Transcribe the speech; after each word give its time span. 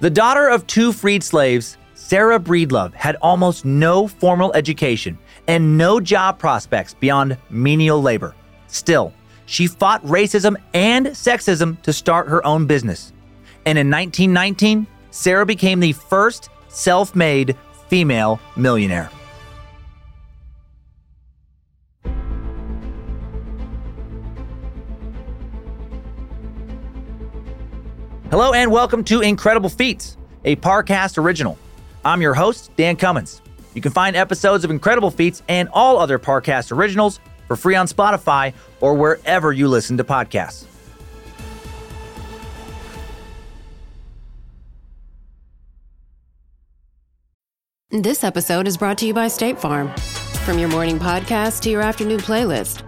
The 0.00 0.10
daughter 0.10 0.46
of 0.46 0.64
two 0.68 0.92
freed 0.92 1.24
slaves, 1.24 1.76
Sarah 1.94 2.38
Breedlove 2.38 2.94
had 2.94 3.16
almost 3.16 3.64
no 3.64 4.06
formal 4.06 4.52
education 4.54 5.18
and 5.48 5.76
no 5.76 5.98
job 5.98 6.38
prospects 6.38 6.94
beyond 6.94 7.36
menial 7.50 8.00
labor. 8.00 8.36
Still, 8.68 9.12
she 9.46 9.66
fought 9.66 10.04
racism 10.04 10.54
and 10.72 11.06
sexism 11.08 11.82
to 11.82 11.92
start 11.92 12.28
her 12.28 12.46
own 12.46 12.66
business. 12.66 13.12
And 13.66 13.76
in 13.76 13.90
1919, 13.90 14.86
Sarah 15.10 15.44
became 15.44 15.80
the 15.80 15.92
first 15.92 16.48
self 16.68 17.16
made 17.16 17.56
female 17.88 18.38
millionaire. 18.54 19.10
Hello 28.30 28.52
and 28.52 28.70
welcome 28.70 29.04
to 29.04 29.22
Incredible 29.22 29.70
Feats, 29.70 30.18
a 30.44 30.54
Parcast 30.56 31.16
original. 31.16 31.56
I'm 32.04 32.20
your 32.20 32.34
host, 32.34 32.70
Dan 32.76 32.96
Cummins. 32.96 33.40
You 33.72 33.80
can 33.80 33.90
find 33.90 34.14
episodes 34.14 34.64
of 34.64 34.70
Incredible 34.70 35.10
Feats 35.10 35.42
and 35.48 35.66
all 35.72 35.96
other 35.96 36.18
Parcast 36.18 36.70
originals 36.70 37.20
for 37.46 37.56
free 37.56 37.74
on 37.74 37.86
Spotify 37.86 38.52
or 38.82 38.92
wherever 38.92 39.50
you 39.50 39.66
listen 39.66 39.96
to 39.96 40.04
podcasts. 40.04 40.66
This 47.90 48.22
episode 48.22 48.66
is 48.66 48.76
brought 48.76 48.98
to 48.98 49.06
you 49.06 49.14
by 49.14 49.28
State 49.28 49.58
Farm. 49.58 49.90
From 50.44 50.58
your 50.58 50.68
morning 50.68 50.98
podcast 50.98 51.62
to 51.62 51.70
your 51.70 51.80
afternoon 51.80 52.20
playlist, 52.20 52.87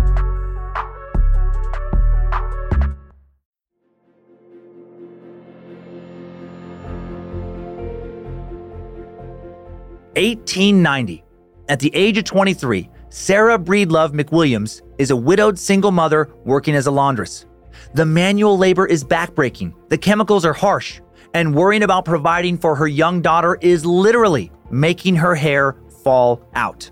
Eighteen 10.23 10.83
ninety. 10.83 11.23
At 11.67 11.79
the 11.79 11.89
age 11.95 12.15
of 12.15 12.25
23, 12.25 12.87
Sarah 13.09 13.57
Breedlove 13.57 14.11
McWilliams 14.11 14.83
is 14.99 15.09
a 15.09 15.15
widowed 15.15 15.57
single 15.57 15.89
mother 15.89 16.29
working 16.45 16.75
as 16.75 16.85
a 16.85 16.91
laundress. 16.91 17.47
The 17.95 18.05
manual 18.05 18.55
labor 18.55 18.85
is 18.85 19.03
backbreaking, 19.03 19.73
the 19.89 19.97
chemicals 19.97 20.45
are 20.45 20.53
harsh, 20.53 21.01
and 21.33 21.55
worrying 21.55 21.81
about 21.81 22.05
providing 22.05 22.59
for 22.59 22.75
her 22.75 22.87
young 22.87 23.23
daughter 23.23 23.57
is 23.61 23.83
literally 23.83 24.51
making 24.69 25.15
her 25.15 25.33
hair 25.33 25.75
fall 26.03 26.47
out. 26.53 26.91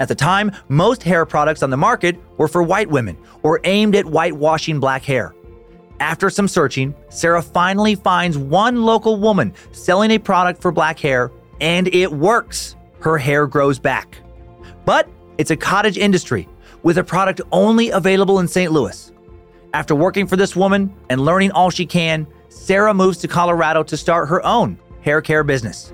At 0.00 0.08
the 0.08 0.14
time, 0.14 0.50
most 0.70 1.02
hair 1.02 1.26
products 1.26 1.62
on 1.62 1.68
the 1.68 1.76
market 1.76 2.16
were 2.38 2.48
for 2.48 2.62
white 2.62 2.88
women 2.88 3.18
or 3.42 3.60
aimed 3.64 3.94
at 3.94 4.06
whitewashing 4.06 4.80
black 4.80 5.04
hair. 5.04 5.34
After 6.00 6.30
some 6.30 6.48
searching, 6.48 6.94
Sarah 7.10 7.42
finally 7.42 7.96
finds 7.96 8.38
one 8.38 8.82
local 8.82 9.20
woman 9.20 9.52
selling 9.72 10.12
a 10.12 10.18
product 10.18 10.62
for 10.62 10.72
black 10.72 10.98
hair, 10.98 11.30
and 11.60 11.88
it 11.88 12.12
works. 12.12 12.76
Her 13.00 13.18
hair 13.18 13.46
grows 13.46 13.78
back. 13.78 14.18
But 14.84 15.08
it's 15.38 15.50
a 15.50 15.56
cottage 15.56 15.98
industry 15.98 16.48
with 16.82 16.98
a 16.98 17.04
product 17.04 17.40
only 17.52 17.90
available 17.90 18.38
in 18.38 18.48
St. 18.48 18.72
Louis. 18.72 19.12
After 19.74 19.94
working 19.94 20.26
for 20.26 20.36
this 20.36 20.56
woman 20.56 20.94
and 21.10 21.20
learning 21.20 21.50
all 21.52 21.70
she 21.70 21.86
can, 21.86 22.26
Sarah 22.48 22.94
moves 22.94 23.18
to 23.18 23.28
Colorado 23.28 23.82
to 23.84 23.96
start 23.96 24.28
her 24.28 24.44
own 24.44 24.78
hair 25.02 25.20
care 25.20 25.44
business. 25.44 25.92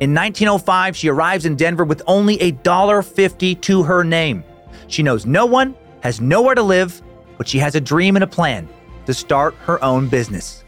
In 0.00 0.12
1905, 0.12 0.96
she 0.96 1.08
arrives 1.08 1.46
in 1.46 1.56
Denver 1.56 1.84
with 1.84 2.02
only 2.06 2.40
a 2.42 2.52
$1.50 2.52 3.60
to 3.62 3.82
her 3.82 4.04
name. 4.04 4.44
She 4.88 5.02
knows 5.02 5.26
no 5.26 5.46
one, 5.46 5.74
has 6.00 6.20
nowhere 6.20 6.54
to 6.54 6.62
live, 6.62 7.00
but 7.38 7.48
she 7.48 7.58
has 7.58 7.74
a 7.74 7.80
dream 7.80 8.16
and 8.16 8.22
a 8.22 8.26
plan 8.26 8.68
to 9.06 9.14
start 9.14 9.54
her 9.64 9.82
own 9.82 10.08
business. 10.08 10.64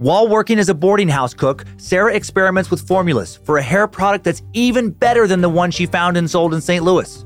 While 0.00 0.28
working 0.28 0.58
as 0.58 0.70
a 0.70 0.74
boarding 0.74 1.10
house 1.10 1.34
cook, 1.34 1.66
Sarah 1.76 2.14
experiments 2.14 2.70
with 2.70 2.80
formulas 2.88 3.38
for 3.44 3.58
a 3.58 3.62
hair 3.62 3.86
product 3.86 4.24
that's 4.24 4.42
even 4.54 4.88
better 4.88 5.26
than 5.26 5.42
the 5.42 5.48
one 5.50 5.70
she 5.70 5.84
found 5.84 6.16
and 6.16 6.30
sold 6.30 6.54
in 6.54 6.62
St. 6.62 6.82
Louis. 6.82 7.22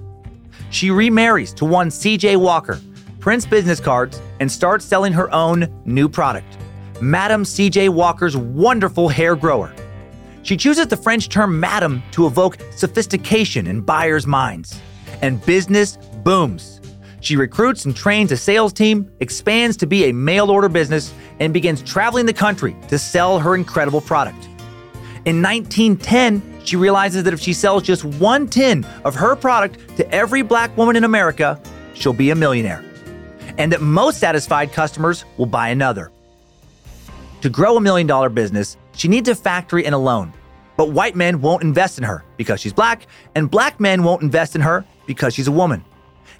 She 0.70 0.90
remarries 0.90 1.52
to 1.54 1.64
one 1.64 1.88
CJ 1.88 2.36
Walker, 2.36 2.80
prints 3.20 3.46
business 3.46 3.78
cards, 3.78 4.20
and 4.40 4.50
starts 4.50 4.84
selling 4.84 5.12
her 5.12 5.32
own 5.32 5.68
new 5.84 6.08
product, 6.08 6.58
Madame 7.00 7.44
CJ 7.44 7.90
Walker's 7.90 8.36
wonderful 8.36 9.08
hair 9.08 9.36
grower. 9.36 9.72
She 10.42 10.56
chooses 10.56 10.88
the 10.88 10.96
French 10.96 11.28
term 11.28 11.60
madame 11.60 12.02
to 12.10 12.26
evoke 12.26 12.58
sophistication 12.74 13.68
in 13.68 13.82
buyers' 13.82 14.26
minds. 14.26 14.80
And 15.22 15.40
business 15.46 15.96
booms. 16.24 16.80
She 17.24 17.36
recruits 17.36 17.86
and 17.86 17.96
trains 17.96 18.32
a 18.32 18.36
sales 18.36 18.74
team, 18.74 19.10
expands 19.20 19.78
to 19.78 19.86
be 19.86 20.04
a 20.04 20.12
mail 20.12 20.50
order 20.50 20.68
business, 20.68 21.14
and 21.40 21.54
begins 21.54 21.82
traveling 21.82 22.26
the 22.26 22.34
country 22.34 22.76
to 22.88 22.98
sell 22.98 23.38
her 23.38 23.54
incredible 23.54 24.02
product. 24.02 24.44
In 25.24 25.40
1910, 25.40 26.60
she 26.66 26.76
realizes 26.76 27.24
that 27.24 27.32
if 27.32 27.40
she 27.40 27.54
sells 27.54 27.82
just 27.82 28.04
one 28.04 28.46
tin 28.46 28.84
of 29.06 29.14
her 29.14 29.34
product 29.36 29.96
to 29.96 30.06
every 30.14 30.42
black 30.42 30.76
woman 30.76 30.96
in 30.96 31.04
America, 31.04 31.58
she'll 31.94 32.12
be 32.12 32.28
a 32.28 32.34
millionaire. 32.34 32.84
And 33.56 33.72
that 33.72 33.80
most 33.80 34.20
satisfied 34.20 34.74
customers 34.74 35.24
will 35.38 35.46
buy 35.46 35.70
another. 35.70 36.12
To 37.40 37.48
grow 37.48 37.78
a 37.78 37.80
million 37.80 38.06
dollar 38.06 38.28
business, 38.28 38.76
she 38.94 39.08
needs 39.08 39.30
a 39.30 39.34
factory 39.34 39.86
and 39.86 39.94
a 39.94 39.98
loan. 39.98 40.30
But 40.76 40.90
white 40.90 41.16
men 41.16 41.40
won't 41.40 41.62
invest 41.62 41.96
in 41.96 42.04
her 42.04 42.22
because 42.36 42.60
she's 42.60 42.74
black, 42.74 43.06
and 43.34 43.50
black 43.50 43.80
men 43.80 44.02
won't 44.02 44.20
invest 44.20 44.54
in 44.54 44.60
her 44.60 44.84
because 45.06 45.32
she's 45.32 45.48
a 45.48 45.52
woman. 45.52 45.82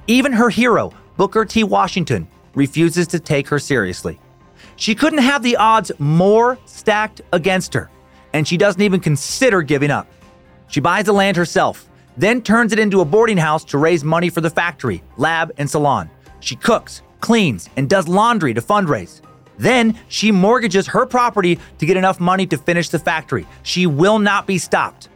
Even 0.06 0.32
her 0.32 0.50
hero, 0.50 0.92
Booker 1.16 1.44
T. 1.44 1.64
Washington, 1.64 2.28
refuses 2.54 3.06
to 3.08 3.18
take 3.18 3.48
her 3.48 3.58
seriously. 3.58 4.18
She 4.76 4.94
couldn't 4.94 5.20
have 5.20 5.42
the 5.42 5.56
odds 5.56 5.92
more 5.98 6.58
stacked 6.66 7.20
against 7.32 7.74
her, 7.74 7.90
and 8.32 8.46
she 8.46 8.56
doesn't 8.56 8.82
even 8.82 9.00
consider 9.00 9.62
giving 9.62 9.90
up. 9.90 10.08
She 10.68 10.80
buys 10.80 11.04
the 11.04 11.12
land 11.12 11.36
herself, 11.36 11.88
then 12.16 12.42
turns 12.42 12.72
it 12.72 12.78
into 12.78 13.00
a 13.00 13.04
boarding 13.04 13.36
house 13.36 13.64
to 13.66 13.78
raise 13.78 14.04
money 14.04 14.30
for 14.30 14.40
the 14.40 14.50
factory, 14.50 15.02
lab, 15.16 15.52
and 15.58 15.68
salon. 15.68 16.10
She 16.40 16.56
cooks, 16.56 17.02
cleans, 17.20 17.68
and 17.76 17.88
does 17.88 18.08
laundry 18.08 18.54
to 18.54 18.60
fundraise. 18.60 19.20
Then 19.56 19.98
she 20.08 20.32
mortgages 20.32 20.86
her 20.88 21.06
property 21.06 21.60
to 21.78 21.86
get 21.86 21.96
enough 21.96 22.18
money 22.18 22.46
to 22.48 22.58
finish 22.58 22.88
the 22.88 22.98
factory. 22.98 23.46
She 23.62 23.86
will 23.86 24.18
not 24.18 24.46
be 24.46 24.58
stopped. 24.58 25.08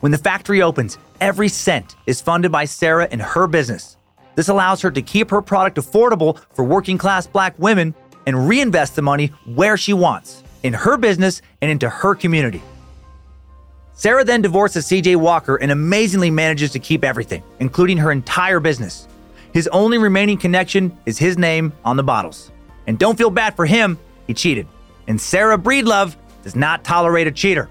When 0.00 0.12
the 0.12 0.18
factory 0.18 0.62
opens, 0.62 0.98
every 1.20 1.48
cent 1.48 1.96
is 2.06 2.20
funded 2.20 2.50
by 2.50 2.64
Sarah 2.64 3.08
and 3.10 3.22
her 3.22 3.46
business. 3.46 3.97
This 4.38 4.46
allows 4.46 4.80
her 4.82 4.92
to 4.92 5.02
keep 5.02 5.30
her 5.30 5.42
product 5.42 5.78
affordable 5.78 6.40
for 6.54 6.64
working 6.64 6.96
class 6.96 7.26
black 7.26 7.58
women 7.58 7.92
and 8.24 8.48
reinvest 8.48 8.94
the 8.94 9.02
money 9.02 9.32
where 9.46 9.76
she 9.76 9.92
wants 9.92 10.44
in 10.62 10.72
her 10.74 10.96
business 10.96 11.42
and 11.60 11.72
into 11.72 11.90
her 11.90 12.14
community. 12.14 12.62
Sarah 13.94 14.22
then 14.22 14.40
divorces 14.40 14.86
CJ 14.86 15.16
Walker 15.16 15.56
and 15.56 15.72
amazingly 15.72 16.30
manages 16.30 16.70
to 16.70 16.78
keep 16.78 17.02
everything, 17.02 17.42
including 17.58 17.98
her 17.98 18.12
entire 18.12 18.60
business. 18.60 19.08
His 19.52 19.66
only 19.72 19.98
remaining 19.98 20.38
connection 20.38 20.96
is 21.04 21.18
his 21.18 21.36
name 21.36 21.72
on 21.84 21.96
the 21.96 22.04
bottles. 22.04 22.52
And 22.86 22.96
don't 22.96 23.18
feel 23.18 23.30
bad 23.30 23.56
for 23.56 23.66
him, 23.66 23.98
he 24.28 24.34
cheated. 24.34 24.68
And 25.08 25.20
Sarah 25.20 25.58
Breedlove 25.58 26.14
does 26.44 26.54
not 26.54 26.84
tolerate 26.84 27.26
a 27.26 27.32
cheater. 27.32 27.68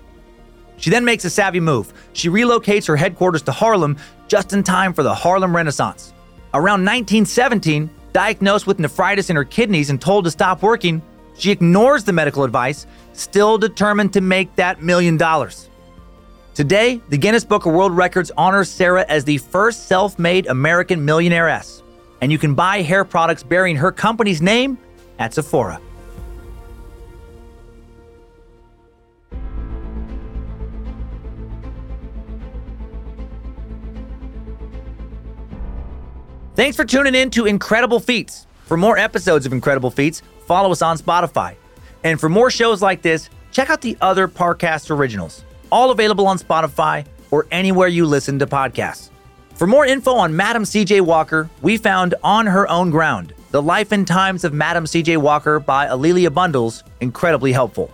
She 0.75 0.89
then 0.89 1.05
makes 1.05 1.23
a 1.23 1.29
savvy 1.29 1.61
move. 1.61 1.93
She 2.11 2.27
relocates 2.27 2.87
her 2.87 2.97
headquarters 2.97 3.43
to 3.43 3.53
Harlem 3.53 3.95
just 4.27 4.51
in 4.51 4.63
time 4.63 4.91
for 4.91 5.03
the 5.03 5.15
Harlem 5.15 5.55
Renaissance. 5.55 6.11
Around 6.53 6.85
1917, 6.85 7.89
diagnosed 8.13 8.67
with 8.67 8.79
nephritis 8.79 9.29
in 9.29 9.35
her 9.35 9.43
kidneys 9.43 9.89
and 9.89 9.99
told 9.99 10.25
to 10.25 10.31
stop 10.31 10.61
working, 10.61 11.01
she 11.37 11.51
ignores 11.51 12.03
the 12.03 12.13
medical 12.13 12.43
advice, 12.43 12.87
still 13.13 13.57
determined 13.57 14.13
to 14.13 14.21
make 14.21 14.55
that 14.55 14.81
million 14.81 15.17
dollars. 15.17 15.69
Today, 16.55 17.01
the 17.09 17.17
Guinness 17.17 17.43
Book 17.43 17.65
of 17.67 17.73
World 17.73 17.95
Records 17.95 18.31
honors 18.35 18.71
Sarah 18.71 19.05
as 19.07 19.23
the 19.23 19.37
first 19.37 19.87
self 19.87 20.17
made 20.17 20.47
American 20.47 21.05
millionairess, 21.05 21.83
and 22.21 22.31
you 22.31 22.39
can 22.39 22.55
buy 22.55 22.81
hair 22.81 23.05
products 23.05 23.43
bearing 23.43 23.75
her 23.75 23.91
company's 23.91 24.41
name 24.41 24.77
at 25.19 25.33
Sephora. 25.33 25.79
Thanks 36.57 36.75
for 36.75 36.85
tuning 36.85 37.13
in 37.13 37.29
to 37.29 37.45
Incredible 37.45 37.99
Feats. 37.99 38.47
For 38.65 38.77
more 38.77 38.97
episodes 38.97 39.45
of 39.45 39.53
Incredible 39.53 39.91
Feats, 39.91 40.23
follow 40.47 40.71
us 40.71 40.81
on 40.81 40.97
Spotify. 40.97 41.53
And 42.03 42.19
for 42.19 42.29
more 42.29 42.49
shows 42.49 42.81
like 42.81 43.03
this, 43.03 43.29
check 43.51 43.69
out 43.69 43.81
the 43.81 43.95
other 44.01 44.27
Parcast 44.27 44.89
originals, 44.89 45.45
all 45.71 45.91
available 45.91 46.25
on 46.25 46.39
Spotify 46.39 47.05
or 47.29 47.45
anywhere 47.51 47.87
you 47.87 48.07
listen 48.07 48.39
to 48.39 48.47
podcasts. 48.47 49.11
For 49.53 49.67
more 49.67 49.85
info 49.85 50.15
on 50.15 50.35
Madam 50.35 50.63
CJ 50.63 51.01
Walker, 51.01 51.47
we 51.61 51.77
found 51.77 52.15
On 52.23 52.47
Her 52.47 52.67
Own 52.67 52.89
Ground, 52.89 53.35
The 53.51 53.61
Life 53.61 53.91
and 53.91 54.07
Times 54.07 54.43
of 54.43 54.51
Madam 54.51 54.85
CJ 54.85 55.17
Walker 55.17 55.59
by 55.59 55.85
A'Lelia 55.85 56.33
Bundles, 56.33 56.83
incredibly 57.01 57.51
helpful. 57.51 57.91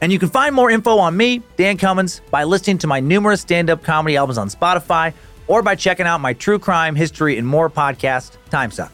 And 0.00 0.12
you 0.12 0.20
can 0.20 0.28
find 0.28 0.54
more 0.54 0.70
info 0.70 0.98
on 0.98 1.16
me, 1.16 1.42
Dan 1.56 1.76
Cummins, 1.76 2.20
by 2.30 2.44
listening 2.44 2.78
to 2.78 2.86
my 2.86 3.00
numerous 3.00 3.40
stand 3.40 3.68
up 3.68 3.82
comedy 3.82 4.16
albums 4.16 4.38
on 4.38 4.48
Spotify 4.48 5.14
or 5.48 5.62
by 5.62 5.74
checking 5.74 6.06
out 6.06 6.20
my 6.20 6.32
true 6.34 6.58
crime, 6.58 6.94
history, 6.94 7.38
and 7.38 7.46
more 7.46 7.68
podcast, 7.68 8.36
Timesuck, 8.50 8.90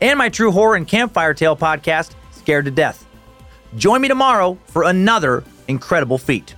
and 0.00 0.18
my 0.18 0.28
true 0.28 0.50
horror 0.50 0.76
and 0.76 0.86
campfire 0.86 1.32
tale 1.32 1.56
podcast, 1.56 2.12
Scared 2.32 2.66
to 2.66 2.70
Death. 2.70 3.06
Join 3.76 4.02
me 4.02 4.08
tomorrow 4.08 4.58
for 4.66 4.82
another 4.82 5.44
incredible 5.68 6.18
feat. 6.18 6.54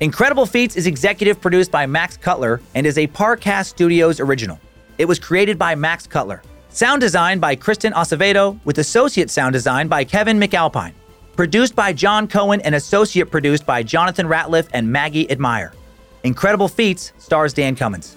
Incredible 0.00 0.46
Feats 0.46 0.76
is 0.76 0.86
executive 0.86 1.40
produced 1.40 1.70
by 1.70 1.86
Max 1.86 2.16
Cutler 2.16 2.60
and 2.74 2.86
is 2.86 2.98
a 2.98 3.06
Parcast 3.06 3.66
Studios 3.66 4.18
original. 4.20 4.58
It 4.98 5.04
was 5.04 5.18
created 5.18 5.58
by 5.58 5.74
Max 5.74 6.06
Cutler. 6.06 6.42
Sound 6.70 7.00
design 7.00 7.38
by 7.38 7.54
Kristen 7.54 7.92
Acevedo, 7.92 8.58
with 8.64 8.78
associate 8.78 9.30
sound 9.30 9.52
design 9.52 9.88
by 9.88 10.04
Kevin 10.04 10.40
McAlpine. 10.40 10.92
Produced 11.36 11.76
by 11.76 11.92
John 11.92 12.26
Cohen 12.26 12.60
and 12.62 12.74
associate 12.74 13.30
produced 13.30 13.64
by 13.64 13.82
Jonathan 13.82 14.26
Ratliff 14.26 14.68
and 14.72 14.90
Maggie 14.90 15.30
Admire. 15.30 15.72
Incredible 16.24 16.68
Feats 16.68 17.12
stars 17.18 17.52
Dan 17.52 17.76
Cummins. 17.76 18.16